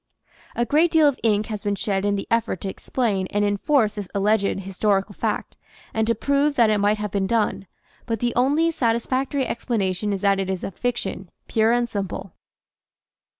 A 0.55 0.65
great 0.65 0.89
deal 0.89 1.07
of 1.07 1.19
ink 1.21 1.45
has 1.45 1.61
been 1.61 1.75
shed 1.75 2.05
in 2.05 2.15
the 2.15 2.25
effort 2.31 2.61
to 2.61 2.67
explain 2.69 3.27
and 3.27 3.45
enforce 3.45 3.93
this 3.93 4.09
alleged 4.15 4.61
historical 4.61 5.13
fact 5.13 5.57
and 5.93 6.07
to 6.07 6.15
prove 6.15 6.55
that 6.55 6.71
it 6.71 6.79
might 6.79 6.97
have 6.97 7.11
been 7.11 7.27
done, 7.27 7.67
but 8.07 8.19
the 8.19 8.33
only 8.33 8.71
satisfactory 8.71 9.45
expla 9.45 9.77
nation 9.77 10.11
is 10.11 10.21
that 10.21 10.39
it 10.39 10.49
is 10.49 10.63
a 10.63 10.71
fiction 10.71 11.29
pure 11.47 11.71
and 11.71 11.87
simple. 11.87 12.33